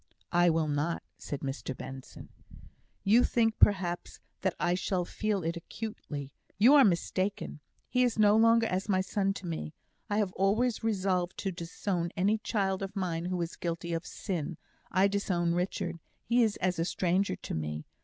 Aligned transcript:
"I 0.31 0.49
will 0.49 0.67
not," 0.67 1.03
said 1.19 1.41
Mr 1.41 1.77
Benson. 1.77 2.29
"You 3.03 3.23
think, 3.23 3.59
perhaps, 3.59 4.19
that 4.41 4.55
I 4.59 4.73
shall 4.73 5.05
feel 5.05 5.43
it 5.43 5.55
acutely. 5.55 6.33
You 6.57 6.73
are 6.73 6.83
mistaken. 6.83 7.59
He 7.87 8.01
is 8.01 8.17
no 8.17 8.35
longer 8.35 8.65
as 8.65 8.89
my 8.89 9.01
son 9.01 9.31
to 9.35 9.45
me. 9.45 9.75
I 10.09 10.17
have 10.17 10.33
always 10.33 10.83
resolved 10.83 11.37
to 11.37 11.51
disown 11.51 12.09
any 12.17 12.39
child 12.39 12.81
of 12.81 12.95
mine 12.95 13.25
who 13.25 13.37
was 13.37 13.55
guilty 13.55 13.93
of 13.93 14.07
sin. 14.07 14.57
I 14.91 15.07
disown 15.07 15.53
Richard. 15.53 15.99
He 16.23 16.41
is 16.41 16.55
as 16.55 16.79
a 16.79 16.85
stranger 16.85 17.35
to 17.35 17.53
me. 17.53 17.85